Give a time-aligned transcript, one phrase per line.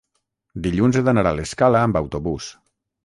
[0.67, 2.49] dilluns he d'anar a l'Escala amb autobús.